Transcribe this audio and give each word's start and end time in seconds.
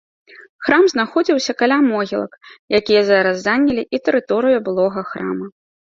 Храм 0.67 0.85
знаходзіўся 0.93 1.53
каля 1.59 1.77
могілак, 1.89 2.33
якія 2.79 3.01
зараз 3.11 3.35
занялі 3.47 3.83
і 3.99 4.03
тэрыторыю 4.09 4.57
былога 4.71 5.01
храма. 5.13 5.45